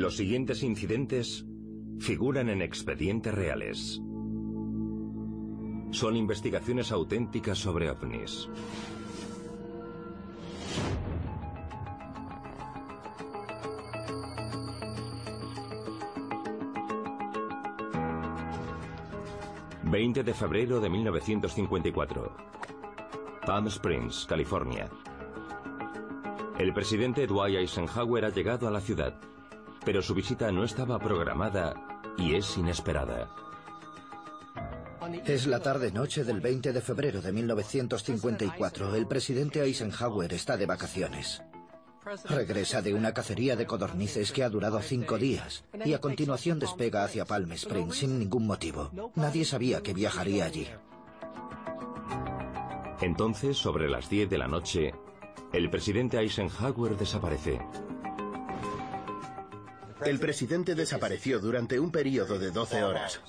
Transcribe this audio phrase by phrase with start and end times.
[0.00, 1.44] Los siguientes incidentes
[1.98, 4.00] figuran en expedientes reales.
[5.90, 8.48] Son investigaciones auténticas sobre ovnis.
[19.84, 22.36] ...20 de febrero de 1954...
[23.44, 24.88] ...Palm Springs, California...
[26.58, 29.29] ...el presidente Dwight Eisenhower ha llegado a la ciudad...
[29.84, 31.74] ...pero su visita no estaba programada...
[32.16, 33.28] ...y es inesperada...
[35.24, 38.94] Es la tarde-noche del 20 de febrero de 1954.
[38.94, 41.42] El presidente Eisenhower está de vacaciones.
[42.28, 47.04] Regresa de una cacería de codornices que ha durado cinco días y a continuación despega
[47.04, 48.90] hacia Palm Springs sin ningún motivo.
[49.16, 50.68] Nadie sabía que viajaría allí.
[53.00, 54.94] Entonces, sobre las 10 de la noche,
[55.52, 57.60] el presidente Eisenhower desaparece.
[60.04, 63.20] El presidente desapareció durante un periodo de 12 horas.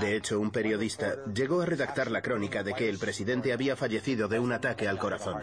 [0.00, 4.28] De hecho, un periodista llegó a redactar la crónica de que el presidente había fallecido
[4.28, 5.42] de un ataque al corazón.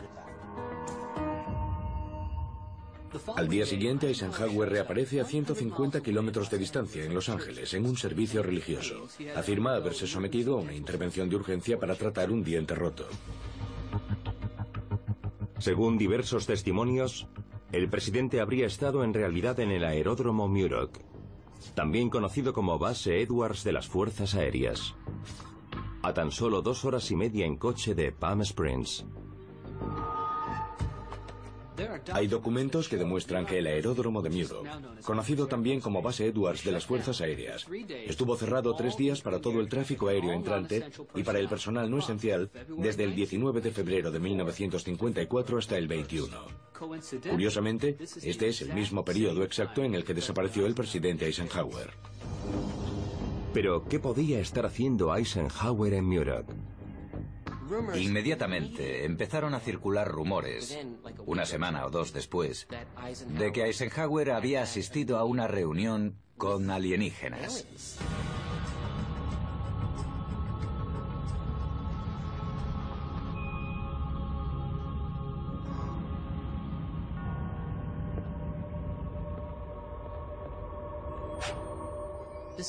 [3.35, 7.97] Al día siguiente, Eisenhower reaparece a 150 kilómetros de distancia en Los Ángeles, en un
[7.97, 9.07] servicio religioso.
[9.35, 13.07] Afirma haberse sometido a una intervención de urgencia para tratar un diente roto.
[15.59, 17.27] Según diversos testimonios,
[17.71, 20.99] el presidente habría estado en realidad en el aeródromo Muroc,
[21.73, 24.95] también conocido como Base Edwards de las Fuerzas Aéreas,
[26.01, 29.05] a tan solo dos horas y media en coche de Palm Springs.
[32.11, 34.67] Hay documentos que demuestran que el aeródromo de Muroc,
[35.03, 39.59] conocido también como Base Edwards de las Fuerzas Aéreas, estuvo cerrado tres días para todo
[39.59, 40.85] el tráfico aéreo entrante
[41.15, 45.87] y para el personal no esencial desde el 19 de febrero de 1954 hasta el
[45.87, 46.37] 21.
[47.29, 51.91] Curiosamente, este es el mismo periodo exacto en el que desapareció el presidente Eisenhower.
[53.53, 56.45] Pero, ¿qué podía estar haciendo Eisenhower en Muroc?
[57.95, 60.77] Inmediatamente empezaron a circular rumores,
[61.25, 62.67] una semana o dos después,
[63.27, 67.65] de que Eisenhower había asistido a una reunión con alienígenas.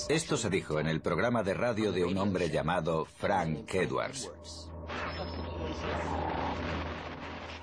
[0.09, 4.31] Esto se dijo en el programa de radio de un hombre llamado Frank Edwards.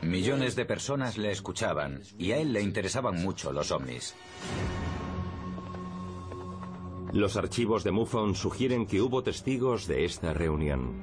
[0.02, 4.16] Millones de personas le escuchaban y a él le interesaban mucho los ovnis.
[7.12, 11.02] Los archivos de MUFON sugieren que hubo testigos de esta reunión.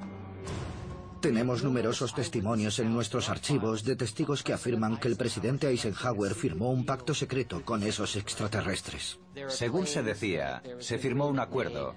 [1.21, 6.71] Tenemos numerosos testimonios en nuestros archivos de testigos que afirman que el presidente Eisenhower firmó
[6.71, 9.19] un pacto secreto con esos extraterrestres.
[9.49, 11.95] Según se decía, se firmó un acuerdo,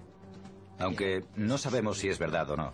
[0.80, 2.74] aunque no sabemos si es verdad o no,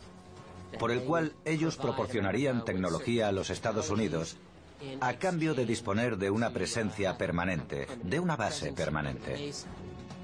[0.80, 4.38] por el cual ellos proporcionarían tecnología a los Estados Unidos
[5.00, 9.52] a cambio de disponer de una presencia permanente, de una base permanente.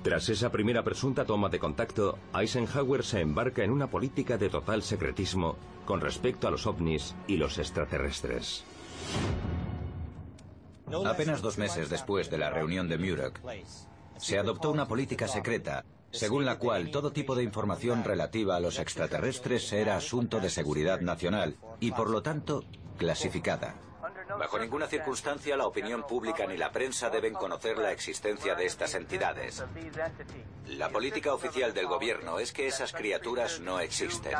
[0.04, 4.82] Tras esa primera presunta toma de contacto, Eisenhower se embarca en una política de total
[4.82, 8.64] secretismo con respecto a los ovnis y los extraterrestres.
[11.06, 13.40] Apenas dos meses después de la reunión de Muroc,
[14.18, 18.80] se adoptó una política secreta según la cual todo tipo de información relativa a los
[18.80, 22.64] extraterrestres era asunto de seguridad nacional y por lo tanto
[22.98, 23.76] clasificada.
[24.38, 28.96] Bajo ninguna circunstancia la opinión pública ni la prensa deben conocer la existencia de estas
[28.96, 29.64] entidades.
[30.68, 34.34] La política oficial del gobierno es que esas criaturas no existen.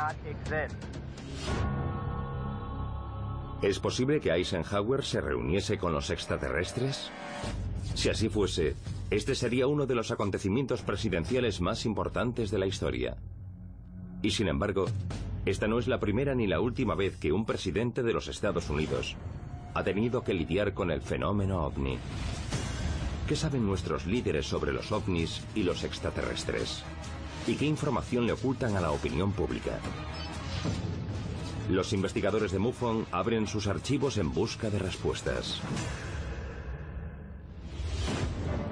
[3.60, 7.10] ¿Es posible que Eisenhower se reuniese con los extraterrestres?
[7.94, 8.71] Si así fuese,
[9.12, 13.18] este sería uno de los acontecimientos presidenciales más importantes de la historia.
[14.22, 14.86] Y sin embargo,
[15.44, 18.70] esta no es la primera ni la última vez que un presidente de los Estados
[18.70, 19.16] Unidos
[19.74, 21.98] ha tenido que lidiar con el fenómeno ovni.
[23.28, 26.82] ¿Qué saben nuestros líderes sobre los ovnis y los extraterrestres?
[27.46, 29.78] ¿Y qué información le ocultan a la opinión pública?
[31.68, 35.60] Los investigadores de MUFON abren sus archivos en busca de respuestas.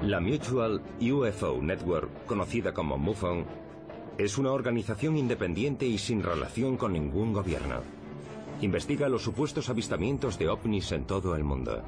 [0.02, 3.44] La Mutual UFO Network, conocida como MUFON,
[4.16, 7.82] es una organización independiente y sin relación con ningún gobierno.
[8.62, 11.82] Investiga los supuestos avistamientos de ovnis en todo el mundo.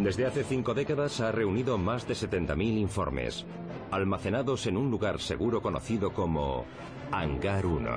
[0.00, 3.46] Desde hace cinco décadas ha reunido más de 70.000 informes,
[3.92, 6.64] almacenados en un lugar seguro conocido como
[7.12, 7.90] Hangar 1.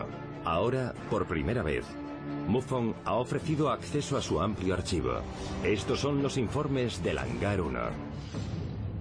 [0.45, 1.85] Ahora, por primera vez,
[2.47, 5.21] MUFON ha ofrecido acceso a su amplio archivo.
[5.63, 8.12] Estos son los informes del Hangar 1.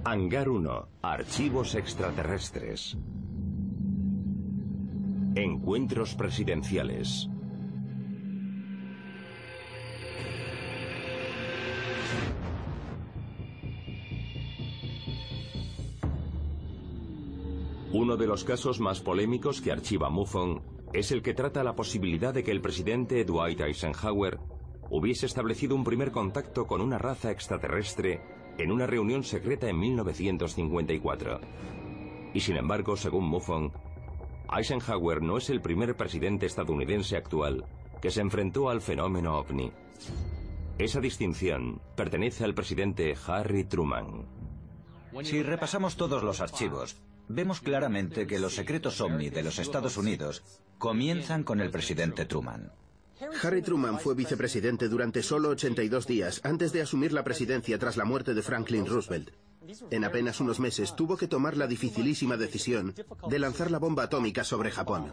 [0.05, 0.89] Hangar 1.
[1.03, 2.97] Archivos extraterrestres.
[5.37, 7.29] Encuentros presidenciales.
[17.93, 20.63] Uno de los casos más polémicos que archiva MUFON
[20.93, 24.41] es el que trata la posibilidad de que el presidente Dwight Eisenhower
[24.91, 31.41] hubiese establecido un primer contacto con una raza extraterrestre en una reunión secreta en 1954.
[32.35, 33.73] Y sin embargo, según MUFON,
[34.55, 37.65] Eisenhower no es el primer presidente estadounidense actual
[38.01, 39.73] que se enfrentó al fenómeno ovni.
[40.79, 44.27] Esa distinción pertenece al presidente Harry Truman.
[45.23, 46.97] Si repasamos todos los archivos,
[47.29, 50.43] vemos claramente que los secretos ovni de los Estados Unidos
[50.79, 52.73] comienzan con el presidente Truman.
[53.43, 58.05] Harry Truman fue vicepresidente durante solo 82 días antes de asumir la presidencia tras la
[58.05, 59.31] muerte de Franklin Roosevelt.
[59.91, 62.95] En apenas unos meses tuvo que tomar la dificilísima decisión
[63.29, 65.13] de lanzar la bomba atómica sobre Japón.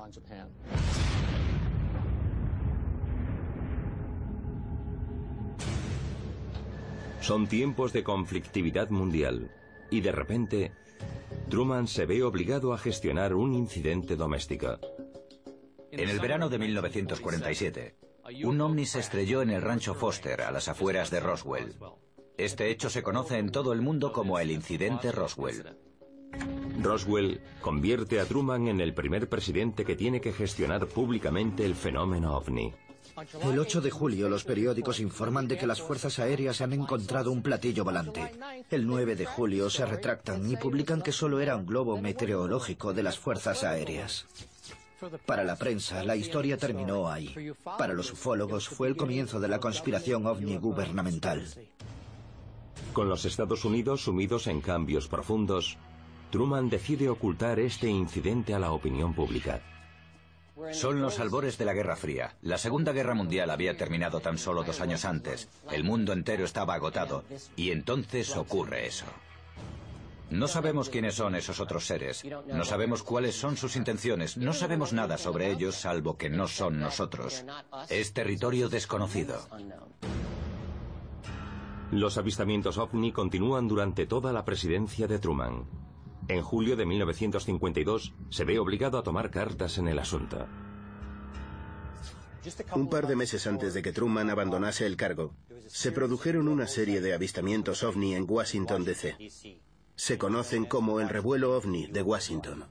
[7.21, 9.51] Son tiempos de conflictividad mundial
[9.91, 10.71] y de repente
[11.49, 14.79] Truman se ve obligado a gestionar un incidente doméstico.
[15.91, 17.95] En el verano de 1947,
[18.43, 21.75] un ovni se estrelló en el rancho Foster, a las afueras de Roswell.
[22.37, 25.77] Este hecho se conoce en todo el mundo como el incidente Roswell.
[26.81, 32.37] Roswell convierte a Truman en el primer presidente que tiene que gestionar públicamente el fenómeno
[32.37, 32.73] ovni.
[33.43, 37.41] El 8 de julio los periódicos informan de que las fuerzas aéreas han encontrado un
[37.41, 38.31] platillo volante.
[38.69, 43.03] El 9 de julio se retractan y publican que solo era un globo meteorológico de
[43.03, 44.25] las fuerzas aéreas.
[45.25, 47.53] Para la prensa, la historia terminó ahí.
[47.77, 51.45] Para los ufólogos fue el comienzo de la conspiración ovni gubernamental.
[52.93, 55.77] Con los Estados Unidos sumidos en cambios profundos,
[56.31, 59.61] Truman decide ocultar este incidente a la opinión pública.
[60.71, 62.35] Son los albores de la Guerra Fría.
[62.41, 65.47] La Segunda Guerra Mundial había terminado tan solo dos años antes.
[65.71, 67.23] El mundo entero estaba agotado.
[67.55, 69.05] Y entonces ocurre eso.
[70.31, 72.23] No sabemos quiénes son esos otros seres.
[72.47, 74.37] No sabemos cuáles son sus intenciones.
[74.37, 77.43] No sabemos nada sobre ellos salvo que no son nosotros.
[77.89, 79.47] Es territorio desconocido.
[81.91, 85.65] Los avistamientos ovni continúan durante toda la presidencia de Truman.
[86.27, 90.45] En julio de 1952 se ve obligado a tomar cartas en el asunto.
[92.75, 95.33] Un par de meses antes de que Truman abandonase el cargo,
[95.67, 99.17] se produjeron una serie de avistamientos ovni en Washington, D.C.
[99.99, 102.63] Se conocen como el revuelo ovni de Washington.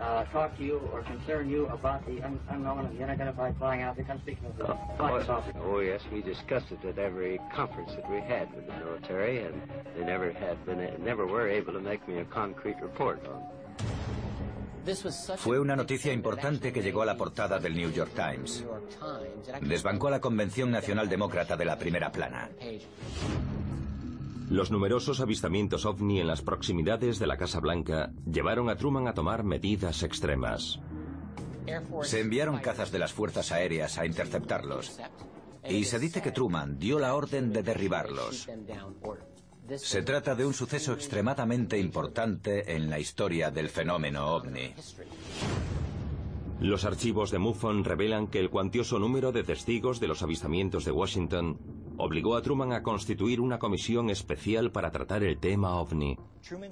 [0.00, 4.10] uh, to you or concern you about the un unknown and the unidentified flying object?
[4.10, 5.52] I'm speaking of the uh, flight saucer.
[5.62, 9.62] Oh, yes, we discussed it at every conference that we had with the military, and
[9.96, 13.61] they never had been, never were able to make me a concrete report on it.
[15.36, 18.64] Fue una noticia importante que llegó a la portada del New York Times.
[19.60, 22.50] Desbancó a la Convención Nacional Demócrata de la primera plana.
[24.50, 29.14] Los numerosos avistamientos ovni en las proximidades de la Casa Blanca llevaron a Truman a
[29.14, 30.80] tomar medidas extremas.
[32.02, 35.00] Se enviaron cazas de las fuerzas aéreas a interceptarlos.
[35.68, 38.48] Y se dice que Truman dio la orden de derribarlos.
[39.76, 44.74] Se trata de un suceso extremadamente importante en la historia del fenómeno ovni.
[46.60, 50.92] Los archivos de MUFON revelan que el cuantioso número de testigos de los avistamientos de
[50.92, 51.58] Washington
[51.96, 56.16] obligó a Truman a constituir una comisión especial para tratar el tema ovni.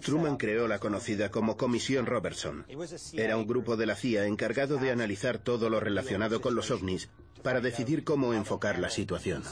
[0.01, 2.67] Truman creó la conocida como Comisión Robertson.
[3.15, 7.09] Era un grupo de la CIA encargado de analizar todo lo relacionado con los ovnis
[7.43, 9.43] para decidir cómo enfocar la situación.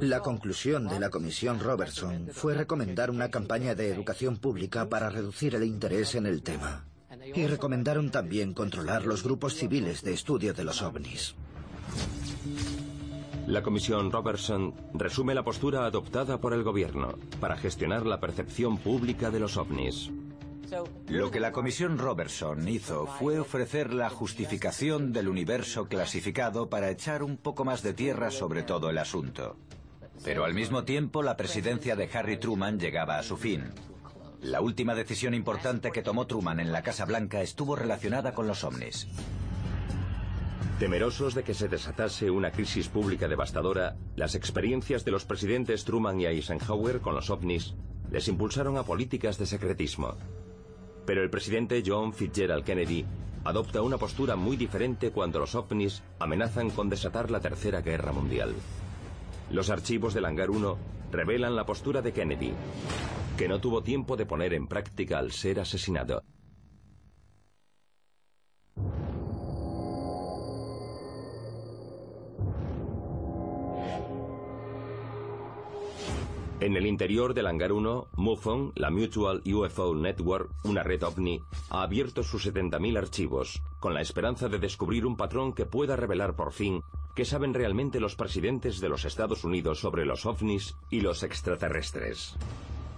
[0.00, 5.54] La conclusión de la Comisión Robertson fue recomendar una campaña de educación pública para reducir
[5.54, 6.84] el interés en el tema.
[7.34, 11.34] Y recomendaron también controlar los grupos civiles de estudio de los ovnis.
[13.46, 19.30] La Comisión Robertson resume la postura adoptada por el gobierno para gestionar la percepción pública
[19.30, 20.10] de los ovnis.
[21.08, 27.22] Lo que la Comisión Robertson hizo fue ofrecer la justificación del universo clasificado para echar
[27.22, 29.56] un poco más de tierra sobre todo el asunto.
[30.24, 33.72] Pero al mismo tiempo la presidencia de Harry Truman llegaba a su fin.
[34.42, 38.62] La última decisión importante que tomó Truman en la Casa Blanca estuvo relacionada con los
[38.62, 39.08] ovnis.
[40.78, 46.20] Temerosos de que se desatase una crisis pública devastadora, las experiencias de los presidentes Truman
[46.20, 47.74] y Eisenhower con los ovnis
[48.10, 50.14] les impulsaron a políticas de secretismo.
[51.08, 53.02] Pero el presidente John Fitzgerald Kennedy
[53.44, 58.52] adopta una postura muy diferente cuando los ovnis amenazan con desatar la Tercera Guerra Mundial.
[59.50, 60.76] Los archivos del Hangar 1
[61.10, 62.52] revelan la postura de Kennedy,
[63.38, 66.24] que no tuvo tiempo de poner en práctica al ser asesinado.
[76.60, 81.82] En el interior del hangar 1, MUFON, la Mutual UFO Network, una red ovni, ha
[81.82, 86.52] abierto sus 70.000 archivos, con la esperanza de descubrir un patrón que pueda revelar por
[86.52, 86.82] fin
[87.14, 92.34] qué saben realmente los presidentes de los Estados Unidos sobre los ovnis y los extraterrestres.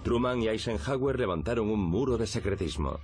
[0.05, 2.99] Truman y Eisenhower levantaron un muro de secretismo,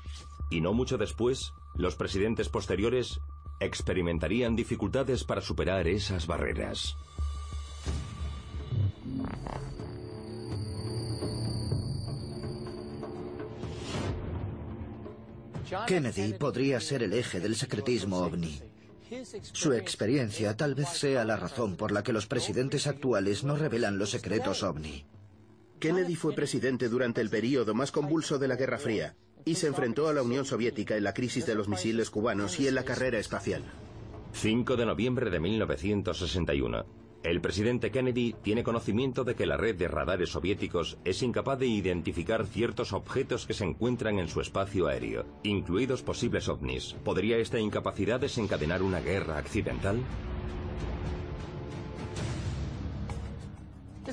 [0.49, 3.21] y no mucho después, los presidentes posteriores
[3.61, 6.97] experimentarían dificultades para superar esas barreras.
[15.87, 18.61] Kennedy podría ser el eje del secretismo ovni.
[19.53, 23.99] Su experiencia tal vez sea la razón por la que los presidentes actuales no revelan
[23.99, 25.05] los secretos ovni.
[25.79, 30.09] Kennedy fue presidente durante el período más convulso de la Guerra Fría y se enfrentó
[30.09, 33.19] a la Unión Soviética en la crisis de los misiles cubanos y en la carrera
[33.19, 33.63] espacial.
[34.33, 37.06] 5 de noviembre de 1961.
[37.27, 41.67] El presidente Kennedy tiene conocimiento de que la red de radares soviéticos es incapaz de
[41.67, 46.95] identificar ciertos objetos que se encuentran en su espacio aéreo, incluidos posibles ovnis.
[47.03, 50.05] ¿Podría esta incapacidad desencadenar una guerra accidental?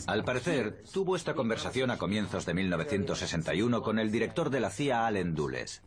[0.08, 5.06] Al parecer, tuvo esta conversación a comienzos de 1961 con el director de la CIA,
[5.06, 5.84] Allen Dulles.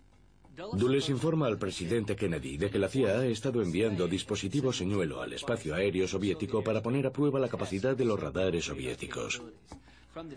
[0.72, 5.34] Dulles informa al presidente Kennedy de que la CIA ha estado enviando dispositivos señuelo al
[5.34, 9.42] espacio aéreo soviético para poner a prueba la capacidad de los radares soviéticos.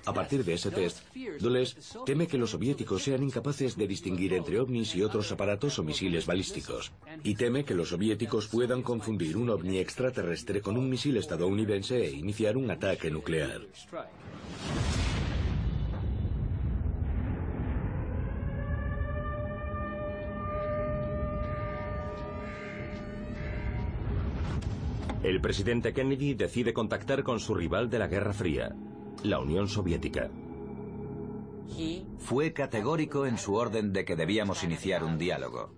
[0.06, 1.00] A partir de ese test,
[1.40, 5.84] Dulles teme que los soviéticos sean incapaces de distinguir entre ovnis y otros aparatos o
[5.84, 6.92] misiles balísticos,
[7.24, 12.12] y teme que los soviéticos puedan confundir un ovni extraterrestre con un misil estadounidense e
[12.12, 13.62] iniciar un ataque nuclear.
[25.30, 28.76] El presidente Kennedy decide contactar con su rival de la Guerra Fría,
[29.22, 30.32] la Unión Soviética.
[32.18, 35.72] Fue categórico en su orden de que debíamos iniciar un diálogo.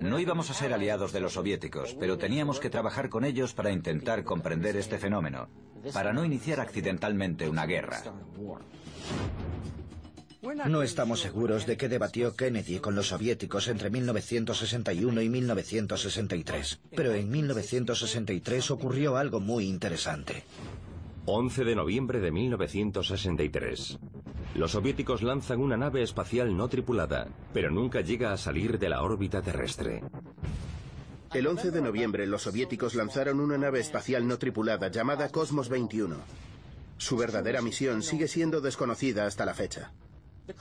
[0.00, 3.72] No íbamos a ser aliados de los soviéticos, pero teníamos que trabajar con ellos para
[3.72, 5.48] intentar comprender este fenómeno,
[5.92, 8.00] para no iniciar accidentalmente una guerra.
[10.42, 17.14] No estamos seguros de qué debatió Kennedy con los soviéticos entre 1961 y 1963, pero
[17.14, 20.42] en 1963 ocurrió algo muy interesante.
[21.26, 23.98] 11 de noviembre de 1963.
[24.56, 29.02] Los soviéticos lanzan una nave espacial no tripulada, pero nunca llega a salir de la
[29.02, 30.02] órbita terrestre.
[31.32, 36.16] El 11 de noviembre los soviéticos lanzaron una nave espacial no tripulada llamada Cosmos 21.
[36.98, 39.92] Su verdadera misión sigue siendo desconocida hasta la fecha.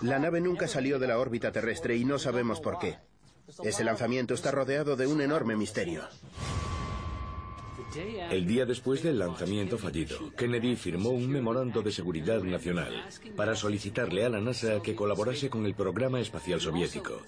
[0.01, 2.97] La nave nunca salió de la órbita terrestre y no sabemos por qué.
[3.63, 6.03] Ese lanzamiento está rodeado de un enorme misterio.
[8.29, 14.23] El día después del lanzamiento fallido, Kennedy firmó un memorando de seguridad nacional para solicitarle
[14.23, 17.21] a la NASA que colaborase con el programa espacial soviético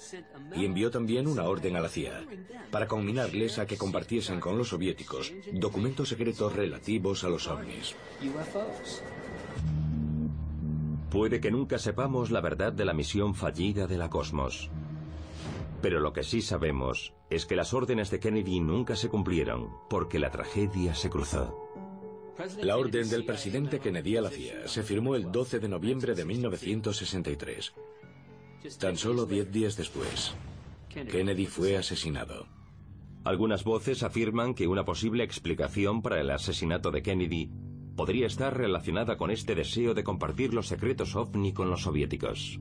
[0.55, 2.25] y envió también una orden a la CIA
[2.71, 7.95] para combinarles a que compartiesen con los soviéticos documentos secretos relativos a los ovnis.
[11.13, 14.71] Puede que nunca sepamos la verdad de la misión fallida de la Cosmos.
[15.79, 20.17] Pero lo que sí sabemos es que las órdenes de Kennedy nunca se cumplieron porque
[20.17, 21.55] la tragedia se cruzó.
[22.63, 26.25] La orden del presidente Kennedy a la CIA se firmó el 12 de noviembre de
[26.25, 27.73] 1963.
[28.79, 30.33] Tan solo diez días después,
[30.89, 32.47] Kennedy fue asesinado.
[33.23, 37.51] Algunas voces afirman que una posible explicación para el asesinato de Kennedy
[37.95, 42.59] podría estar relacionada con este deseo de compartir los secretos ovni con los soviéticos.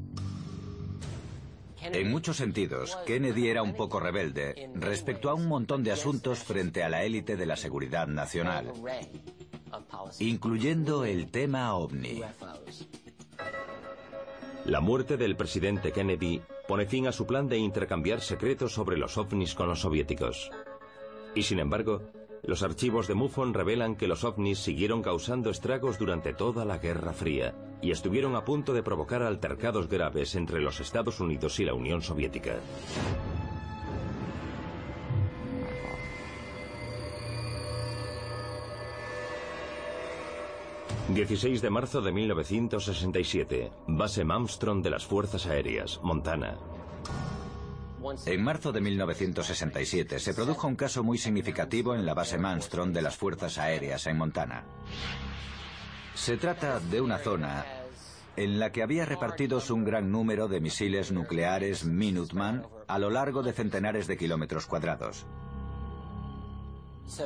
[1.82, 6.84] En muchos sentidos, Kennedy era un poco rebelde respecto a un montón de asuntos frente
[6.84, 8.72] a la élite de la seguridad nacional,
[10.20, 12.22] incluyendo el tema ovni.
[14.64, 19.18] La muerte del presidente Kennedy pone fin a su plan de intercambiar secretos sobre los
[19.18, 20.50] ovnis con los soviéticos.
[21.34, 22.12] Y sin embargo,
[22.42, 27.12] los archivos de MUFON revelan que los ovnis siguieron causando estragos durante toda la Guerra
[27.12, 31.74] Fría y estuvieron a punto de provocar altercados graves entre los Estados Unidos y la
[31.74, 32.56] Unión Soviética.
[41.08, 43.70] ...16 de marzo de 1967...
[43.86, 46.58] ...base Malmstrom de las Fuerzas Aéreas, Montana...
[48.26, 53.02] En marzo de 1967 se produjo un caso muy significativo en la base Manstrom de
[53.02, 54.64] las Fuerzas Aéreas en Montana.
[56.14, 57.64] Se trata de una zona
[58.36, 63.42] en la que había repartidos un gran número de misiles nucleares Minuteman a lo largo
[63.42, 65.26] de centenares de kilómetros cuadrados.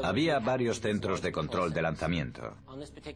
[0.02, 2.54] Había varios centros de control de lanzamiento.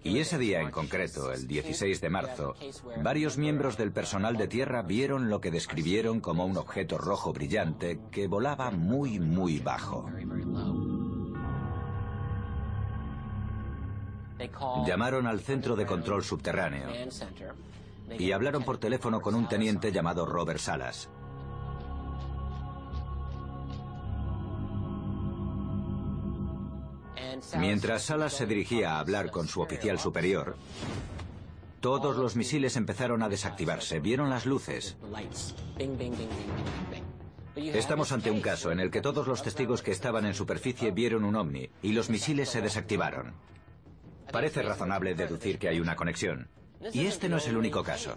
[0.04, 2.54] Y ese día en concreto, el 16 de marzo,
[3.02, 8.00] varios miembros del personal de tierra vieron lo que describieron como un objeto rojo brillante
[8.10, 10.08] que volaba muy, muy bajo.
[14.86, 16.88] Llamaron al centro de control subterráneo
[18.18, 21.10] y hablaron por teléfono con un teniente llamado Robert Salas.
[27.58, 30.56] Mientras Salas se dirigía a hablar con su oficial superior,
[31.80, 34.00] todos los misiles empezaron a desactivarse.
[34.00, 34.96] Vieron las luces.
[37.56, 41.24] Estamos ante un caso en el que todos los testigos que estaban en superficie vieron
[41.24, 43.34] un ovni y los misiles se desactivaron.
[44.30, 46.48] Parece razonable deducir que hay una conexión.
[46.92, 48.14] Y este no es el único caso.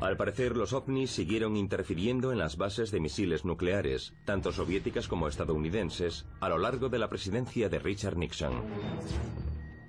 [0.00, 5.28] Al parecer, los ovnis siguieron interfiriendo en las bases de misiles nucleares, tanto soviéticas como
[5.28, 8.52] estadounidenses, a lo largo de la presidencia de Richard Nixon.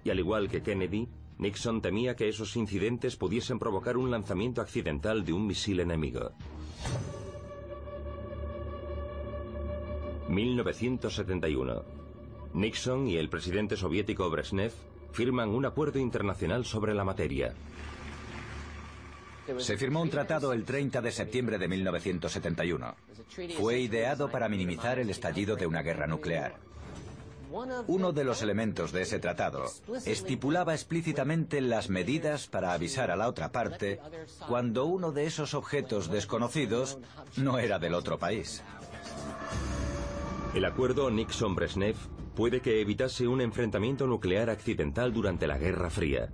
[0.04, 5.26] Y al igual que Kennedy, Nixon temía que esos incidentes pudiesen provocar un lanzamiento accidental
[5.26, 6.32] de un misil enemigo.
[10.30, 11.84] 1971.
[12.54, 14.72] Nixon y el presidente soviético Brezhnev
[15.12, 17.54] firman un acuerdo internacional sobre la materia.
[19.60, 22.96] Se firmó un tratado el 30 de septiembre de 1971.
[23.58, 26.56] Fue ideado para minimizar el estallido de una guerra nuclear.
[27.88, 29.66] Uno de los elementos de ese tratado
[30.06, 34.00] estipulaba explícitamente las medidas para avisar a la otra parte
[34.48, 36.98] cuando uno de esos objetos desconocidos
[37.38, 38.62] no era del otro país.
[40.54, 41.96] El acuerdo Nixon-Brezhnev
[42.36, 46.30] puede que evitase un enfrentamiento nuclear accidental durante la Guerra Fría.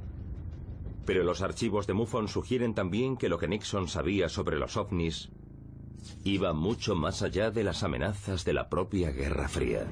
[1.06, 5.30] Pero los archivos de MUFON sugieren también que lo que Nixon sabía sobre los ovnis
[6.24, 9.88] iba mucho más allá de las amenazas de la propia Guerra Fría.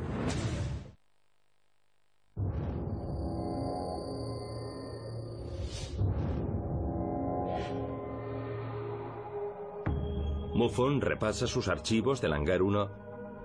[10.60, 12.89] MUFON repasa sus archivos del Hangar 1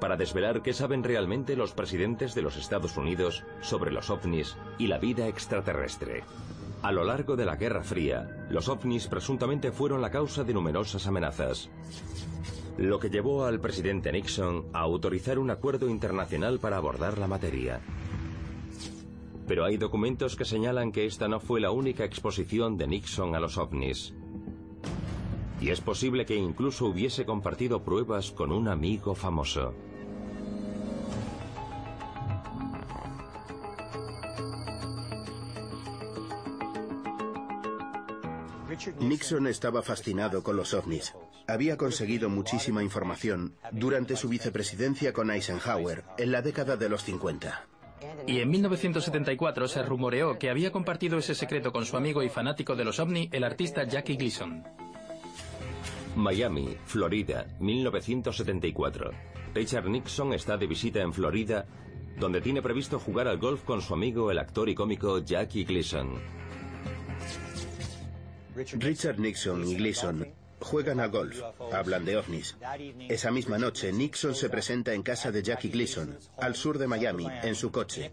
[0.00, 4.88] para desvelar qué saben realmente los presidentes de los Estados Unidos sobre los ovnis y
[4.88, 6.24] la vida extraterrestre.
[6.84, 11.06] A lo largo de la Guerra Fría, los ovnis presuntamente fueron la causa de numerosas
[11.06, 11.70] amenazas,
[12.76, 17.80] lo que llevó al presidente Nixon a autorizar un acuerdo internacional para abordar la materia.
[19.46, 23.40] Pero hay documentos que señalan que esta no fue la única exposición de Nixon a
[23.40, 24.12] los ovnis.
[25.62, 29.72] Y es posible que incluso hubiese compartido pruebas con un amigo famoso.
[38.98, 41.14] Nixon estaba fascinado con los ovnis.
[41.46, 47.66] Había conseguido muchísima información durante su vicepresidencia con Eisenhower en la década de los 50.
[48.26, 52.74] Y en 1974 se rumoreó que había compartido ese secreto con su amigo y fanático
[52.76, 54.64] de los ovni, el artista Jackie Gleason.
[56.16, 59.10] Miami, Florida, 1974.
[59.54, 61.66] Richard Nixon está de visita en Florida,
[62.18, 66.43] donde tiene previsto jugar al golf con su amigo el actor y cómico Jackie Gleason.
[68.54, 70.26] Richard Nixon y Gleason
[70.60, 71.40] juegan al golf,
[71.72, 72.56] hablan de ovnis.
[73.08, 77.26] Esa misma noche, Nixon se presenta en casa de Jackie Gleason, al sur de Miami,
[77.42, 78.12] en su coche,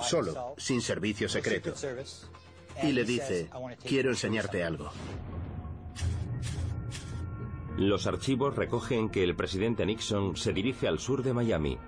[0.00, 1.74] solo, sin servicio secreto.
[2.82, 3.48] Y le dice,
[3.84, 4.90] quiero enseñarte algo.
[7.76, 11.78] Los archivos recogen que el presidente Nixon se dirige al sur de Miami,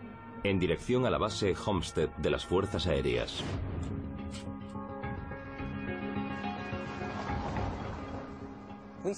[0.42, 3.42] en dirección a la base Homestead de las Fuerzas Aéreas.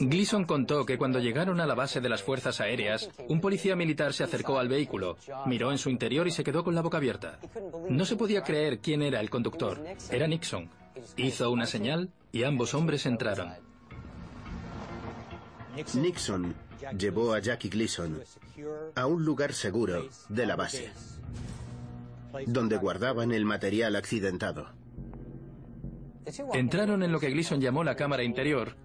[0.01, 4.13] Gleason contó que cuando llegaron a la base de las Fuerzas Aéreas, un policía militar
[4.13, 5.17] se acercó al vehículo,
[5.47, 7.39] miró en su interior y se quedó con la boca abierta.
[7.89, 9.85] No se podía creer quién era el conductor.
[10.11, 10.71] Era Nixon.
[11.17, 13.53] Hizo una señal y ambos hombres entraron.
[15.95, 16.55] Nixon
[16.97, 18.23] llevó a Jackie Gleason
[18.95, 20.93] a un lugar seguro de la base,
[22.47, 24.71] donde guardaban el material accidentado.
[26.55, 28.77] Entraron en lo que Gleason llamó la cámara interior,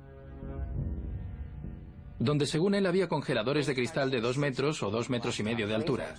[2.20, 5.68] donde según él había congeladores de cristal de dos metros o dos metros y medio
[5.68, 6.16] de altura.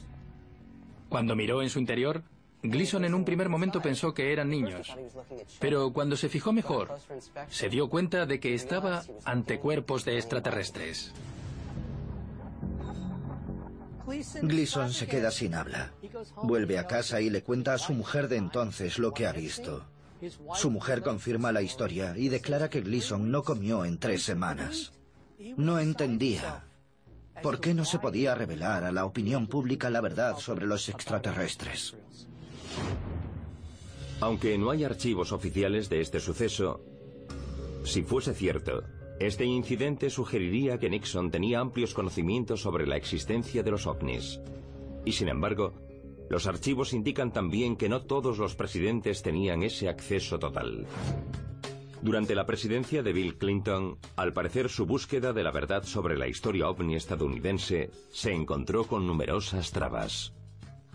[1.09, 2.23] Cuando miró en su interior,
[2.63, 4.95] Gleason en un primer momento pensó que eran niños,
[5.59, 6.99] pero cuando se fijó mejor,
[7.49, 11.13] se dio cuenta de que estaba ante cuerpos de extraterrestres.
[14.43, 15.93] Gleason se queda sin habla.
[16.43, 19.87] Vuelve a casa y le cuenta a su mujer de entonces lo que ha visto.
[20.55, 24.93] Su mujer confirma la historia y declara que Gleason no comió en tres semanas.
[25.57, 26.64] No entendía
[27.42, 31.96] por qué no se podía revelar a la opinión pública la verdad sobre los extraterrestres.
[34.20, 36.85] Aunque no hay archivos oficiales de este suceso,
[37.85, 38.83] si fuese cierto,
[39.18, 44.40] este incidente sugeriría que Nixon tenía amplios conocimientos sobre la existencia de los ovnis.
[45.07, 45.72] Y sin embargo,
[46.29, 50.87] los archivos indican también que no todos los presidentes tenían ese acceso total.
[52.03, 56.29] Durante la presidencia de Bill Clinton, al parecer su búsqueda de la verdad sobre la
[56.29, 60.33] historia ovni estadounidense se encontró con numerosas trabas.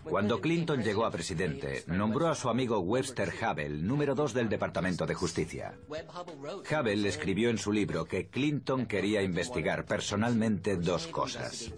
[0.02, 5.04] Cuando Clinton llegó a presidente, nombró a su amigo Webster Hubble número dos del Departamento
[5.04, 5.74] de Justicia.
[5.88, 11.72] Hubble escribió en su libro que Clinton quería investigar personalmente dos cosas.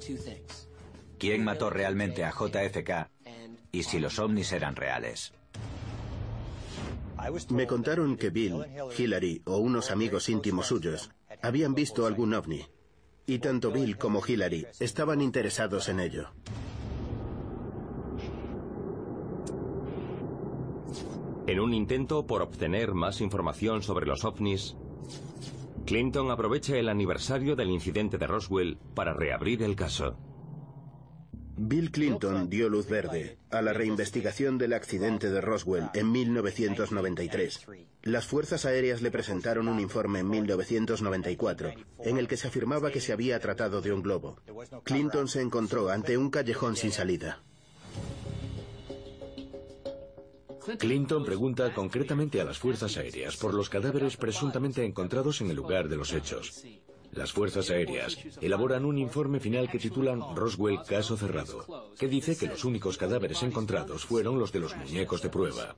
[1.18, 3.08] ¿Quién mató realmente a JFK
[3.72, 5.32] y si los ovnis eran reales.
[7.50, 8.64] Me contaron que Bill,
[8.96, 11.10] Hillary o unos amigos íntimos suyos
[11.42, 12.64] habían visto algún ovni.
[13.26, 16.30] Y tanto Bill como Hillary estaban interesados en ello.
[21.46, 24.76] En un intento por obtener más información sobre los ovnis,
[25.86, 30.18] Clinton aprovecha el aniversario del incidente de Roswell para reabrir el caso.
[31.60, 37.66] Bill Clinton dio luz verde a la reinvestigación del accidente de Roswell en 1993.
[38.02, 41.72] Las Fuerzas Aéreas le presentaron un informe en 1994
[42.04, 44.40] en el que se afirmaba que se había tratado de un globo.
[44.84, 47.42] Clinton se encontró ante un callejón sin salida.
[50.78, 55.88] Clinton pregunta concretamente a las Fuerzas Aéreas por los cadáveres presuntamente encontrados en el lugar
[55.88, 56.64] de los hechos.
[57.12, 62.46] Las Fuerzas Aéreas elaboran un informe final que titulan Roswell Caso Cerrado, que dice que
[62.46, 65.76] los únicos cadáveres encontrados fueron los de los muñecos de prueba.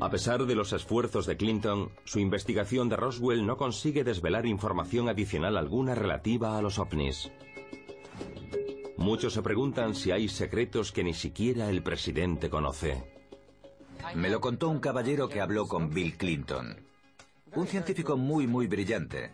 [0.00, 5.08] A pesar de los esfuerzos de Clinton, su investigación de Roswell no consigue desvelar información
[5.08, 7.30] adicional alguna relativa a los ovnis.
[8.96, 13.04] Muchos se preguntan si hay secretos que ni siquiera el presidente conoce.
[14.14, 16.76] Me lo contó un caballero que habló con Bill Clinton.
[17.54, 19.32] Un científico muy, muy brillante.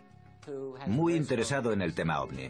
[0.87, 2.49] Muy interesado en el tema ovni.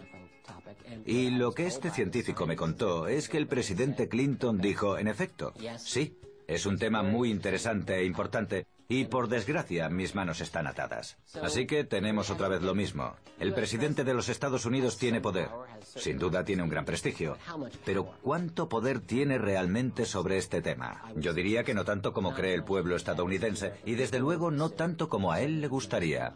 [1.06, 5.54] Y lo que este científico me contó es que el presidente Clinton dijo, en efecto,
[5.78, 11.16] sí, es un tema muy interesante e importante, y por desgracia, mis manos están atadas.
[11.42, 13.16] Así que tenemos otra vez lo mismo.
[13.40, 15.48] El presidente de los Estados Unidos tiene poder.
[15.82, 17.38] Sin duda tiene un gran prestigio.
[17.86, 21.06] Pero ¿cuánto poder tiene realmente sobre este tema?
[21.16, 25.08] Yo diría que no tanto como cree el pueblo estadounidense y desde luego no tanto
[25.08, 26.34] como a él le gustaría.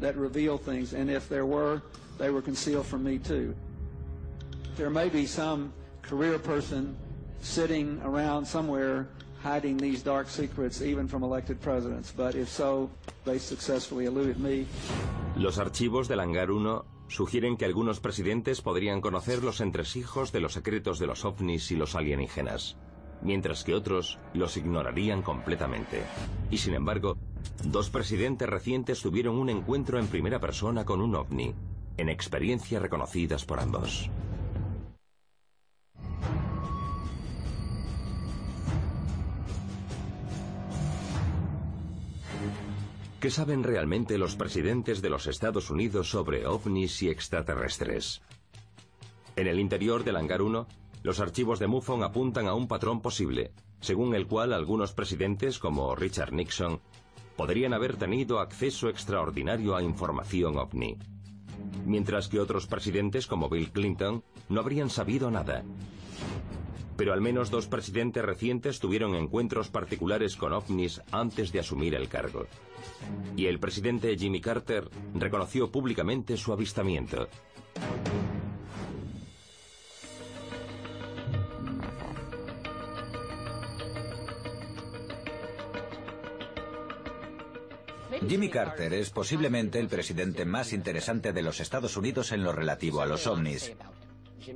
[0.00, 1.82] That reveal things and if there were,
[6.08, 6.96] career person
[7.40, 9.06] sitting around somewhere
[9.44, 12.88] hiding these dark secrets even from elected presidents, but if so,
[13.24, 14.66] they successfully eluded me.
[15.36, 20.54] Los archivos del Hangar 1 sugieren que algunos presidentes podrían conocer los entresijos de los
[20.54, 22.76] secretos de los ovnis y los alienígenas,
[23.20, 26.02] mientras que otros los ignorarían completamente.
[26.50, 27.18] Y sin embargo,
[27.64, 31.54] dos presidentes recientes tuvieron un encuentro en primera persona con un ovni,
[31.98, 34.10] en experiencias reconocidas por ambos.
[43.24, 48.20] ¿Qué saben realmente los presidentes de los Estados Unidos sobre ovnis y extraterrestres?
[49.34, 50.66] En el interior del hangar 1,
[51.02, 55.94] los archivos de MUFON apuntan a un patrón posible, según el cual algunos presidentes, como
[55.96, 56.82] Richard Nixon,
[57.34, 60.98] podrían haber tenido acceso extraordinario a información ovni,
[61.86, 65.64] mientras que otros presidentes, como Bill Clinton, no habrían sabido nada.
[66.98, 72.10] Pero al menos dos presidentes recientes tuvieron encuentros particulares con ovnis antes de asumir el
[72.10, 72.46] cargo
[73.36, 77.28] y el presidente Jimmy Carter reconoció públicamente su avistamiento.
[88.28, 93.02] Jimmy Carter es posiblemente el presidente más interesante de los Estados Unidos en lo relativo
[93.02, 93.72] a los ovnis.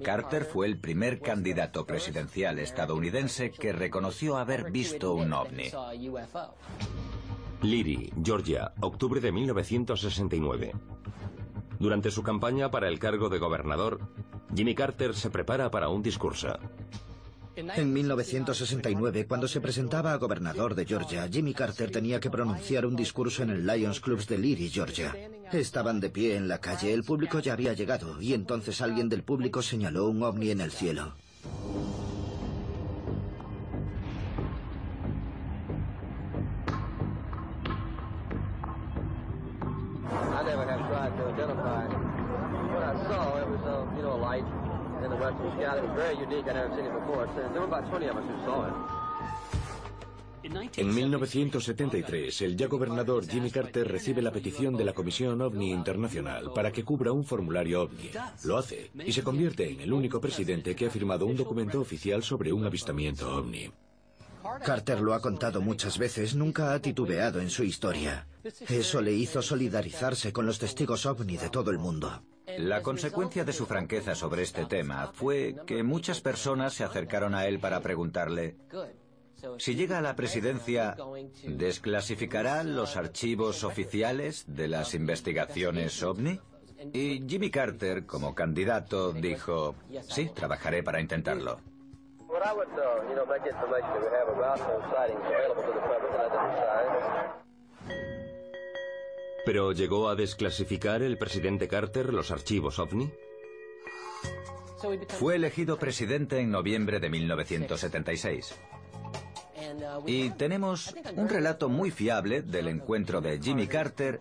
[0.02, 5.70] Carter fue el primer candidato presidencial estadounidense que reconoció haber visto un ovni.
[7.68, 10.72] Leary, Georgia, octubre de 1969.
[11.78, 14.00] Durante su campaña para el cargo de gobernador,
[14.54, 16.58] Jimmy Carter se prepara para un discurso.
[17.56, 22.96] En 1969, cuando se presentaba a gobernador de Georgia, Jimmy Carter tenía que pronunciar un
[22.96, 25.14] discurso en el Lions Clubs de Leary, Georgia.
[25.52, 29.24] Estaban de pie en la calle, el público ya había llegado, y entonces alguien del
[29.24, 31.16] público señaló un ovni en el cielo.
[46.52, 46.76] Very unique.
[46.76, 47.26] I never seen it before.
[47.26, 48.74] So there were about 20 of us who saw it.
[50.76, 56.52] En 1973, el ya gobernador Jimmy Carter recibe la petición de la Comisión OVNI Internacional
[56.54, 58.10] para que cubra un formulario OVNI.
[58.44, 62.22] Lo hace y se convierte en el único presidente que ha firmado un documento oficial
[62.22, 63.70] sobre un avistamiento OVNI.
[64.64, 68.26] Carter lo ha contado muchas veces, nunca ha titubeado en su historia.
[68.68, 72.22] Eso le hizo solidarizarse con los testigos ovni de todo el mundo.
[72.58, 77.46] La consecuencia de su franqueza sobre este tema fue que muchas personas se acercaron a
[77.46, 78.56] él para preguntarle,
[79.58, 80.96] si llega a la presidencia,
[81.44, 86.40] ¿desclasificará los archivos oficiales de las investigaciones ovni?
[86.92, 89.76] Y Jimmy Carter, como candidato, dijo,
[90.08, 91.60] sí, trabajaré para intentarlo.
[99.48, 103.10] ¿Pero llegó a desclasificar el presidente Carter los archivos OVNI?
[105.18, 108.54] Fue elegido presidente en noviembre de 1976.
[110.04, 114.20] Y tenemos un relato muy fiable del encuentro de Jimmy Carter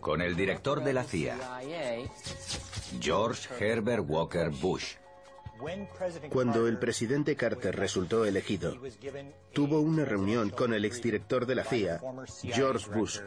[0.00, 1.38] con el director de la CIA,
[3.00, 4.96] George Herbert Walker Bush.
[6.28, 8.76] Cuando el presidente Carter resultó elegido,
[9.52, 12.00] tuvo una reunión con el exdirector de la CIA,
[12.52, 13.20] George Bush.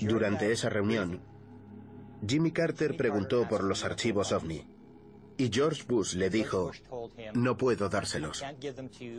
[0.00, 1.20] Durante esa reunión,
[2.26, 4.66] Jimmy Carter preguntó por los archivos OVNI.
[5.36, 6.72] Y George Bush le dijo,
[7.34, 8.44] no puedo dárselos.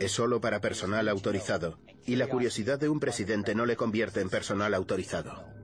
[0.00, 1.78] Es solo para personal autorizado.
[2.04, 5.59] Y la curiosidad de un presidente no le convierte en personal autorizado.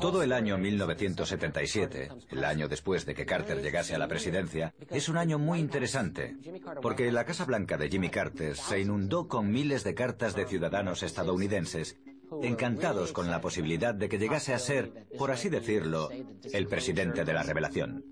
[0.00, 5.08] Todo el año 1977, el año después de que Carter llegase a la presidencia, es
[5.08, 6.36] un año muy interesante,
[6.82, 11.02] porque la Casa Blanca de Jimmy Carter se inundó con miles de cartas de ciudadanos
[11.02, 11.98] estadounidenses
[12.42, 16.10] encantados con la posibilidad de que llegase a ser, por así decirlo,
[16.52, 18.04] el presidente de la revelación.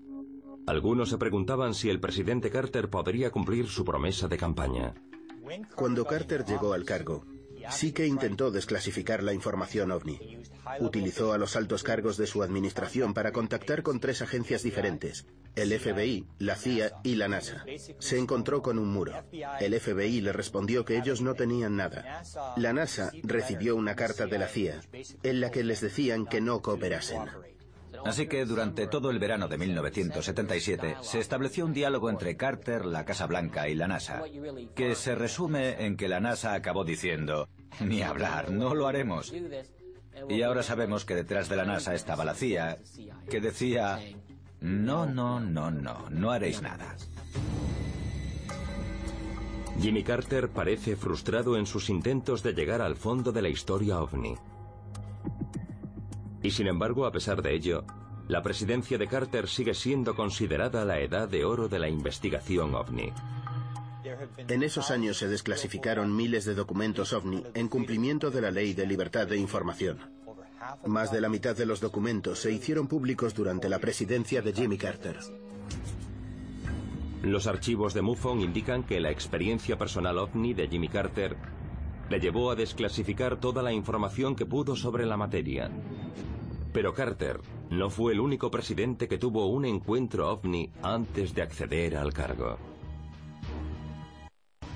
[0.65, 4.95] Algunos se preguntaban si el presidente Carter podría cumplir su promesa de campaña.
[5.75, 7.23] Cuando Carter llegó al cargo,
[7.69, 10.19] sí que intentó desclasificar la información ovni.
[10.79, 15.25] Utilizó a los altos cargos de su administración para contactar con tres agencias diferentes,
[15.55, 17.65] el FBI, la CIA y la NASA.
[17.99, 19.13] Se encontró con un muro.
[19.59, 22.23] El FBI le respondió que ellos no tenían nada.
[22.57, 24.81] La NASA recibió una carta de la CIA
[25.23, 27.21] en la que les decían que no cooperasen.
[28.05, 33.05] Así que durante todo el verano de 1977 se estableció un diálogo entre Carter, la
[33.05, 34.23] Casa Blanca y la NASA,
[34.75, 37.49] que se resume en que la NASA acabó diciendo,
[37.79, 39.33] ni hablar, no lo haremos.
[40.29, 42.77] Y ahora sabemos que detrás de la NASA estaba la CIA,
[43.29, 43.99] que decía,
[44.61, 46.95] no, no, no, no, no haréis nada.
[49.79, 54.35] Jimmy Carter parece frustrado en sus intentos de llegar al fondo de la historia ovni.
[56.41, 57.85] Y sin embargo, a pesar de ello,
[58.27, 63.13] la presidencia de Carter sigue siendo considerada la edad de oro de la investigación ovni.
[64.47, 68.87] En esos años se desclasificaron miles de documentos ovni en cumplimiento de la ley de
[68.87, 69.99] libertad de información.
[70.85, 74.77] Más de la mitad de los documentos se hicieron públicos durante la presidencia de Jimmy
[74.77, 75.17] Carter.
[77.23, 81.35] Los archivos de MUFON indican que la experiencia personal ovni de Jimmy Carter
[82.09, 85.69] le llevó a desclasificar toda la información que pudo sobre la materia.
[86.73, 91.97] Pero Carter no fue el único presidente que tuvo un encuentro ovni antes de acceder
[91.97, 92.57] al cargo.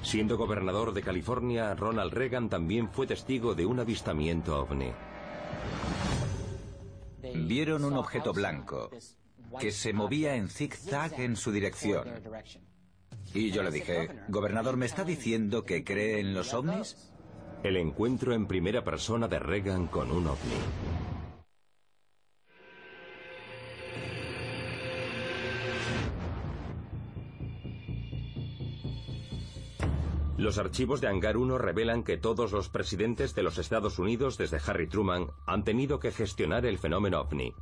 [0.02, 4.92] Siendo gobernador de California, Ronald Reagan también fue testigo de un avistamiento ovni.
[7.36, 8.90] Vieron un objeto blanco
[9.60, 12.08] que se movía en zigzag en su dirección.
[13.34, 17.14] Y yo le dije, gobernador, ¿me está diciendo que cree en los ovnis?
[17.64, 21.11] El encuentro en primera persona de Reagan con un ovni.
[30.42, 34.58] Los archivos de Hangar 1 revelan que todos los presidentes de los Estados Unidos desde
[34.66, 37.54] Harry Truman han tenido que gestionar el fenómeno ovni.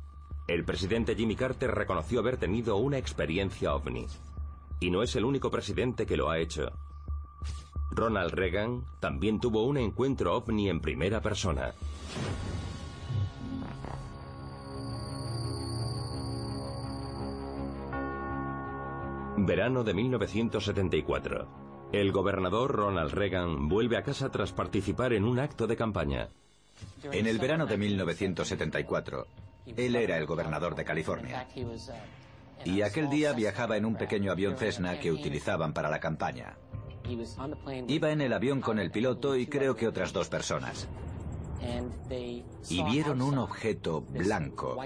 [0.48, 4.06] El presidente Jimmy Carter reconoció haber tenido una experiencia ovni.
[4.80, 6.72] Y no es el único presidente que lo ha hecho.
[7.90, 11.74] Ronald Reagan también tuvo un encuentro ovni en primera persona.
[19.36, 21.69] Verano de 1974.
[21.92, 26.28] El gobernador Ronald Reagan vuelve a casa tras participar en un acto de campaña.
[27.10, 29.26] En el verano de 1974,
[29.76, 31.48] él era el gobernador de California.
[32.64, 36.56] Y aquel día viajaba en un pequeño avión Cessna que utilizaban para la campaña.
[37.88, 40.86] Iba en el avión con el piloto y creo que otras dos personas.
[42.68, 44.78] Y vieron un objeto blanco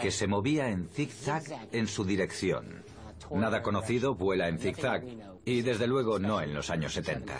[0.00, 2.84] que se movía en zigzag en su dirección.
[3.30, 5.04] Nada conocido vuela en zigzag
[5.48, 7.34] y desde luego no en los años 70.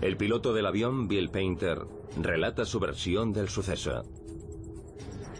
[0.00, 1.86] El piloto del avión, Bill Painter,
[2.16, 4.04] relata su versión del suceso.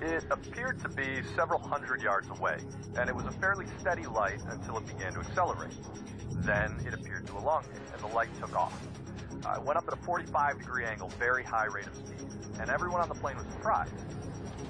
[0.03, 2.59] It appeared to be several hundred yards away,
[2.97, 5.73] and it was a fairly steady light until it began to accelerate.
[6.45, 8.75] Then it appeared to elongate, and the light took off.
[9.47, 12.29] Uh, it went up at a 45 degree angle, very high rate of speed,
[12.61, 13.95] and everyone on the plane was surprised.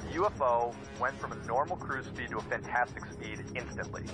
[0.07, 4.04] The UFO went from a normal cruise speed to a fantastic speed instantly.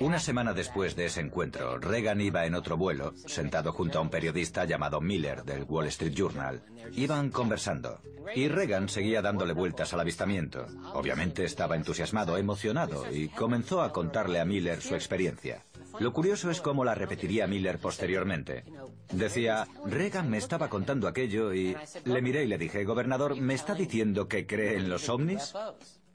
[0.00, 4.10] Una semana después de ese encuentro, Reagan iba en otro vuelo, sentado junto a un
[4.10, 6.62] periodista llamado Miller del Wall Street Journal.
[6.92, 8.00] Iban conversando.
[8.34, 10.66] Y Reagan seguía dándole vueltas al avistamiento.
[10.94, 15.64] Obviamente estaba entusiasmado, emocionado, y comenzó a contarle a Miller su experiencia.
[15.98, 18.64] Lo curioso es cómo la repetiría Miller posteriormente.
[19.12, 23.74] Decía, Reagan me estaba contando aquello y le miré y le dije, gobernador, ¿me está
[23.74, 25.54] diciendo que cree en los ovnis?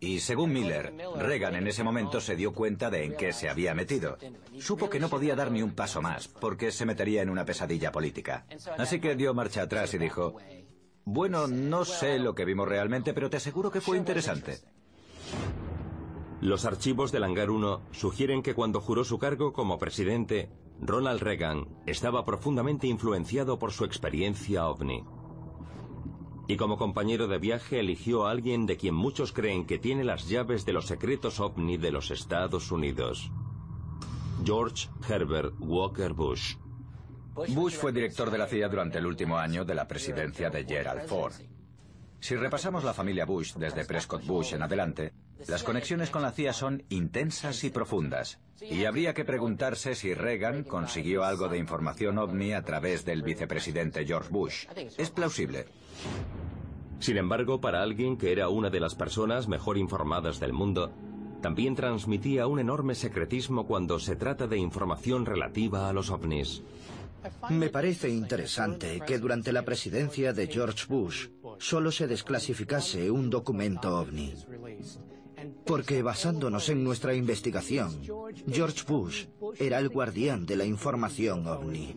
[0.03, 3.73] Y según Miller, Reagan en ese momento se dio cuenta de en qué se había
[3.73, 4.17] metido.
[4.59, 7.89] Supo que no podía dar ni un paso más, porque se metería en una pesadilla
[7.93, 8.45] política.
[8.77, 10.35] Así que dio marcha atrás y dijo,
[11.05, 14.59] bueno, no sé lo que vimos realmente, pero te aseguro que fue interesante.
[16.41, 20.49] Los archivos del Hangar 1 sugieren que cuando juró su cargo como presidente,
[20.81, 25.05] Ronald Reagan estaba profundamente influenciado por su experiencia ovni
[26.47, 30.27] y como compañero de viaje eligió a alguien de quien muchos creen que tiene las
[30.27, 33.31] llaves de los secretos ovni de los Estados Unidos.
[34.43, 36.55] George Herbert Walker Bush.
[37.49, 41.07] Bush fue director de la CIA durante el último año de la presidencia de Gerald
[41.07, 41.33] Ford.
[42.19, 45.13] Si repasamos la familia Bush desde Prescott Bush en adelante,
[45.47, 48.39] las conexiones con la CIA son intensas y profundas.
[48.61, 54.05] Y habría que preguntarse si Reagan consiguió algo de información ovni a través del vicepresidente
[54.05, 54.65] George Bush.
[54.97, 55.65] Es plausible.
[56.99, 60.93] Sin embargo, para alguien que era una de las personas mejor informadas del mundo,
[61.41, 66.63] también transmitía un enorme secretismo cuando se trata de información relativa a los ovnis.
[67.49, 71.27] Me parece interesante que durante la presidencia de George Bush
[71.59, 74.33] solo se desclasificase un documento ovni.
[75.65, 78.01] Porque basándonos en nuestra investigación,
[78.47, 79.25] George Bush
[79.57, 81.95] era el guardián de la información ovni.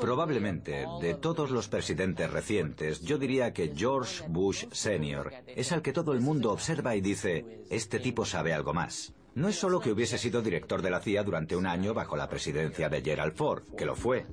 [0.00, 5.32] Probablemente, de todos los presidentes recientes, yo diría que George Bush Sr.
[5.46, 9.14] es al que todo el mundo observa y dice, este tipo sabe algo más.
[9.34, 12.28] No es solo que hubiese sido director de la CIA durante un año bajo la
[12.28, 14.26] presidencia de Gerald Ford, que lo fue,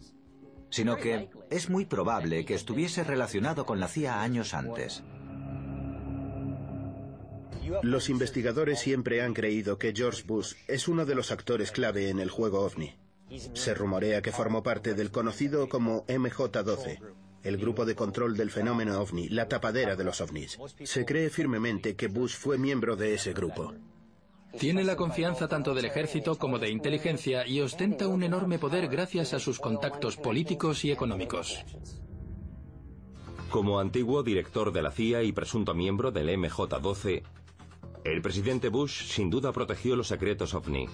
[0.72, 5.04] sino que es muy probable que estuviese relacionado con la CIA años antes.
[7.82, 12.19] Los investigadores siempre han creído que George Bush es uno de los actores clave en
[12.19, 12.95] el juego ovni.
[13.54, 16.99] Se rumorea que formó parte del conocido como MJ-12,
[17.43, 20.58] el grupo de control del fenómeno ovni, la tapadera de los ovnis.
[20.84, 23.73] Se cree firmemente que Bush fue miembro de ese grupo.
[24.60, 29.34] Tiene la confianza tanto del ejército como de inteligencia y ostenta un enorme poder gracias
[29.34, 31.65] a sus contactos políticos y económicos.
[33.49, 37.23] Como antiguo director de la CIA y presunto miembro del MJ-12,
[38.06, 40.88] el presidente Bush sin duda protegió los secretos ovni.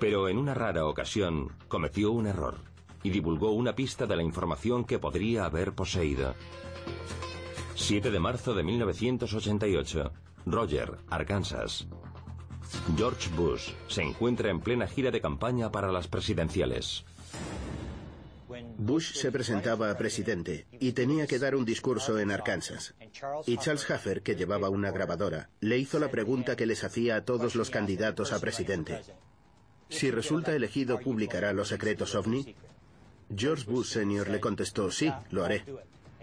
[0.00, 2.56] Pero en una rara ocasión cometió un error
[3.04, 6.34] y divulgó una pista de la información que podría haber poseído.
[7.76, 10.12] 7 de marzo de 1988,
[10.46, 11.86] Roger, Arkansas.
[12.96, 17.04] George Bush se encuentra en plena gira de campaña para las presidenciales.
[18.78, 22.94] Bush se presentaba a presidente y tenía que dar un discurso en Arkansas.
[23.46, 27.24] Y Charles Haffer, que llevaba una grabadora, le hizo la pregunta que les hacía a
[27.24, 29.02] todos los candidatos a presidente.
[29.88, 32.54] Si resulta elegido, ¿publicará los secretos ovni?
[33.34, 34.28] George Bush Sr.
[34.28, 35.64] le contestó, sí, lo haré.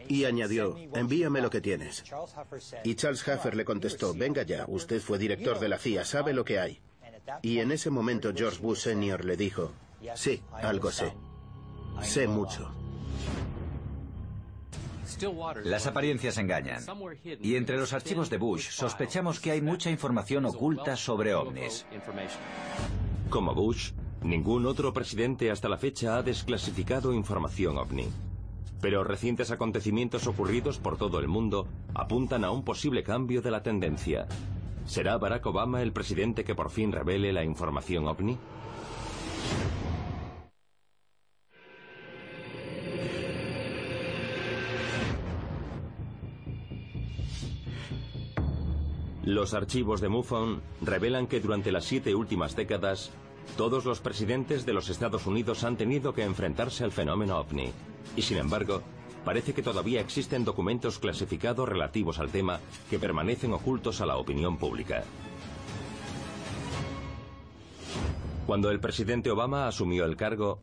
[0.07, 2.03] Y añadió, envíame lo que tienes.
[2.83, 6.43] Y Charles Haffer le contestó, venga ya, usted fue director de la CIA, sabe lo
[6.43, 6.79] que hay.
[7.41, 9.23] Y en ese momento George Bush Sr.
[9.23, 9.71] le dijo,
[10.15, 11.13] sí, algo sé.
[12.01, 12.71] Sé mucho.
[15.63, 16.81] Las apariencias engañan.
[17.41, 21.85] Y entre los archivos de Bush sospechamos que hay mucha información oculta sobre ovnis.
[23.29, 23.91] Como Bush,
[24.21, 28.07] ningún otro presidente hasta la fecha ha desclasificado información ovni.
[28.81, 33.63] Pero recientes acontecimientos ocurridos por todo el mundo apuntan a un posible cambio de la
[33.63, 34.27] tendencia.
[34.85, 38.37] ¿Será Barack Obama el presidente que por fin revele la información ovni?
[49.23, 53.09] Los archivos de MUFON revelan que durante las siete últimas décadas,
[53.55, 57.71] todos los presidentes de los Estados Unidos han tenido que enfrentarse al fenómeno ovni.
[58.17, 58.81] Y sin embargo,
[59.23, 62.59] parece que todavía existen documentos clasificados relativos al tema
[62.89, 65.05] que permanecen ocultos a la opinión pública.
[68.45, 70.61] Cuando el presidente Obama asumió el cargo,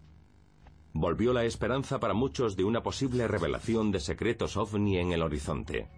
[0.93, 5.89] volvió la esperanza para muchos de una posible revelación de secretos ovni en el horizonte.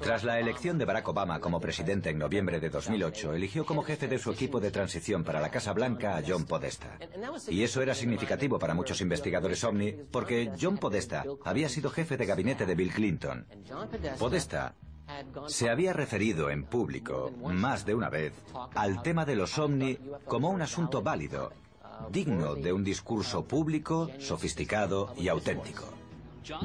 [0.00, 4.08] Tras la elección de Barack Obama como presidente en noviembre de 2008, eligió como jefe
[4.08, 6.98] de su equipo de transición para la Casa Blanca a John Podesta.
[7.48, 12.26] Y eso era significativo para muchos investigadores OVNI porque John Podesta había sido jefe de
[12.26, 13.46] gabinete de Bill Clinton.
[14.18, 14.74] Podesta
[15.48, 18.32] se había referido en público más de una vez
[18.74, 21.52] al tema de los OVNI como un asunto válido,
[22.10, 25.92] digno de un discurso público, sofisticado y auténtico.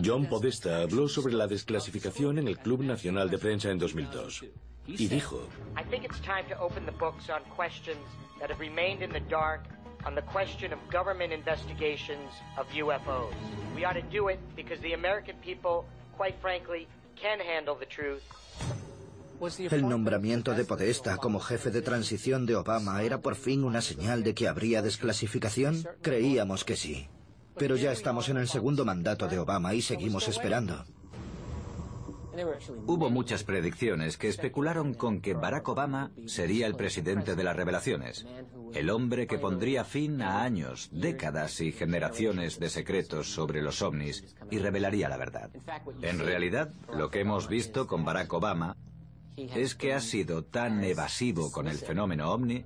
[0.03, 4.45] John Podesta habló sobre la desclasificación en el Club Nacional de Prensa en 2002
[4.87, 5.47] y dijo,
[5.77, 7.97] I think it's time to open the books on questions
[8.39, 9.61] that have remained in the dark
[10.05, 13.33] on the question of government investigations of UFOs.
[13.75, 15.85] We ought to do it because the American people,
[16.17, 18.21] quite frankly, can handle the truth.
[19.69, 24.23] El nombramiento de Podesta como jefe de transición de Obama era por fin una señal
[24.23, 25.85] de que habría desclasificación?
[26.01, 27.09] Creíamos que sí.
[27.57, 30.85] Pero ya estamos en el segundo mandato de Obama y seguimos esperando.
[32.85, 38.25] Hubo muchas predicciones que especularon con que Barack Obama sería el presidente de las revelaciones,
[38.73, 44.35] el hombre que pondría fin a años, décadas y generaciones de secretos sobre los ovnis
[44.51, 45.49] y revelaría la verdad.
[46.01, 48.75] En realidad, lo que hemos visto con Barack Obama
[49.37, 52.65] es que ha sido tan evasivo con el fenómeno ovni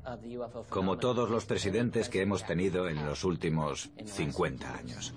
[0.69, 5.13] como todos los presidentes que hemos tenido en los últimos 50 años.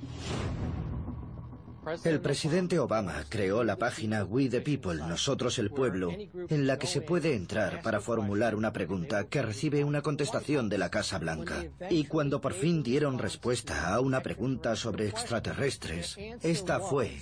[2.05, 6.87] El presidente Obama creó la página We the People, Nosotros el Pueblo, en la que
[6.87, 11.65] se puede entrar para formular una pregunta que recibe una contestación de la Casa Blanca.
[11.91, 17.19] Y cuando por fin dieron respuesta a una pregunta sobre extraterrestres, esta fue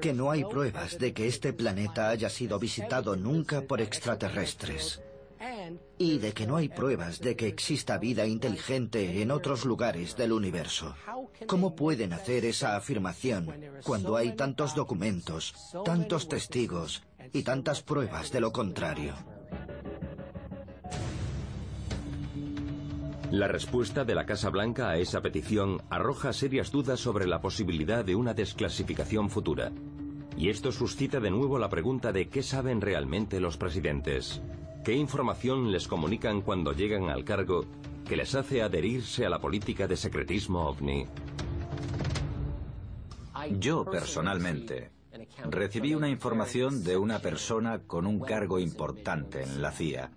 [0.00, 5.00] que no hay pruebas de que este planeta haya sido visitado nunca por extraterrestres
[5.98, 10.32] y de que no hay pruebas de que exista vida inteligente en otros lugares del
[10.32, 10.94] universo.
[11.46, 13.54] ¿Cómo pueden hacer esa afirmación
[13.84, 15.54] cuando hay tantos documentos,
[15.84, 17.02] tantos testigos
[17.32, 19.14] y tantas pruebas de lo contrario?
[23.30, 28.02] La respuesta de la Casa Blanca a esa petición arroja serias dudas sobre la posibilidad
[28.02, 29.70] de una desclasificación futura.
[30.38, 34.40] Y esto suscita de nuevo la pregunta de qué saben realmente los presidentes.
[34.82, 37.66] ¿Qué información les comunican cuando llegan al cargo
[38.08, 41.04] que les hace adherirse a la política de secretismo ovni?
[43.58, 44.90] Yo personalmente
[45.50, 50.12] recibí una información de una persona con un cargo importante en la CIA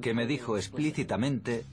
[0.00, 1.64] que me dijo explícitamente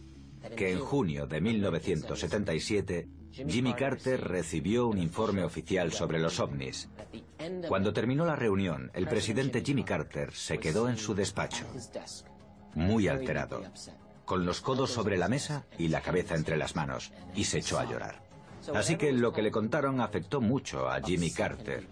[0.55, 6.89] que en junio de 1977 Jimmy Carter recibió un informe oficial sobre los ovnis.
[7.67, 11.65] Cuando terminó la reunión, el presidente Jimmy Carter se quedó en su despacho,
[12.75, 13.63] muy alterado,
[14.25, 17.79] con los codos sobre la mesa y la cabeza entre las manos, y se echó
[17.79, 18.21] a llorar.
[18.73, 21.87] Así que lo que le contaron afectó mucho a Jimmy Carter.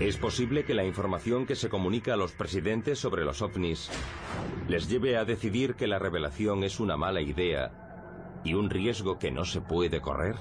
[0.00, 3.90] ¿Es posible que la información que se comunica a los presidentes sobre los ovnis
[4.68, 9.32] les lleve a decidir que la revelación es una mala idea y un riesgo que
[9.32, 10.36] no se puede correr?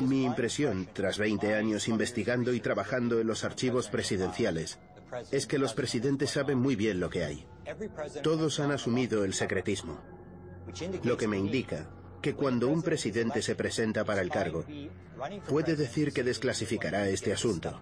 [0.00, 4.78] Mi impresión, tras 20 años investigando y trabajando en los archivos presidenciales,
[5.30, 7.46] es que los presidentes saben muy bien lo que hay.
[8.22, 9.98] Todos han asumido el secretismo,
[11.04, 11.88] lo que me indica
[12.26, 14.64] que cuando un presidente se presenta para el cargo,
[15.48, 17.80] puede decir que desclasificará este asunto.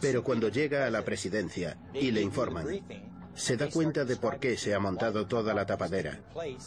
[0.00, 2.66] Pero cuando llega a la presidencia y le informan,
[3.34, 6.22] se da cuenta de por qué se ha montado toda la tapadera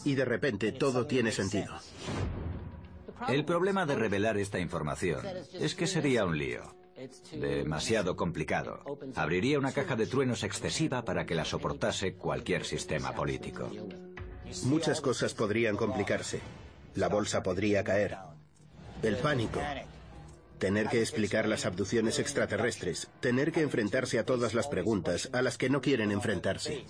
[0.05, 1.73] y de repente todo tiene sentido.
[3.27, 6.75] El problema de revelar esta información es que sería un lío.
[7.31, 8.83] Demasiado complicado.
[9.15, 13.71] Abriría una caja de truenos excesiva para que la soportase cualquier sistema político.
[14.63, 16.41] Muchas cosas podrían complicarse.
[16.95, 18.17] La bolsa podría caer.
[19.03, 19.61] El pánico.
[20.57, 23.09] Tener que explicar las abducciones extraterrestres.
[23.21, 26.85] Tener que enfrentarse a todas las preguntas a las que no quieren enfrentarse.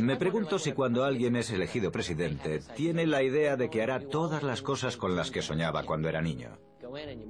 [0.00, 4.42] Me pregunto si cuando alguien es elegido presidente tiene la idea de que hará todas
[4.42, 6.58] las cosas con las que soñaba cuando era niño.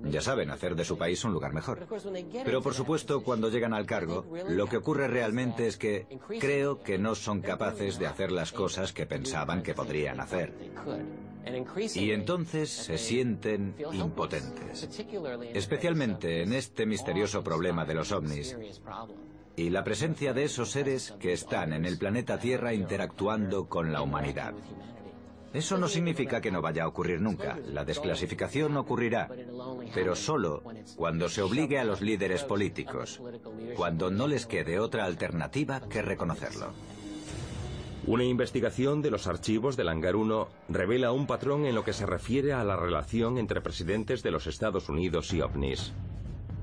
[0.04, 1.86] Ya saben, hacer de su país un lugar mejor.
[2.44, 6.06] Pero por supuesto, cuando llegan al cargo, lo que ocurre realmente es que
[6.40, 10.52] creo que no son capaces de hacer las cosas que pensaban que podrían hacer.
[11.94, 14.88] Y entonces se sienten impotentes.
[15.54, 18.56] Especialmente en este misterioso problema de los ovnis
[19.56, 24.02] y la presencia de esos seres que están en el planeta Tierra interactuando con la
[24.02, 24.54] humanidad.
[25.52, 27.58] Eso no significa que no vaya a ocurrir nunca.
[27.66, 29.28] La desclasificación ocurrirá,
[29.94, 30.62] pero solo
[30.96, 33.20] cuando se obligue a los líderes políticos,
[33.76, 36.72] cuando no les quede otra alternativa que reconocerlo.
[38.06, 42.06] Una investigación de los archivos del Hangar 1 revela un patrón en lo que se
[42.06, 45.92] refiere a la relación entre presidentes de los Estados Unidos y ovnis.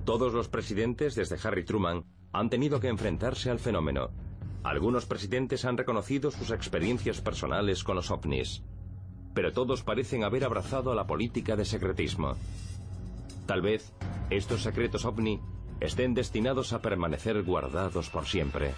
[0.03, 4.09] Todos los presidentes, desde Harry Truman, han tenido que enfrentarse al fenómeno.
[4.63, 8.63] Algunos presidentes han reconocido sus experiencias personales con los ovnis
[9.34, 12.36] pero todos parecen haber abrazado a la política de secretismo.
[13.45, 13.93] Tal vez
[14.30, 15.39] estos secretos ovni
[15.80, 18.73] estén destinados a permanecer guardados por siempre.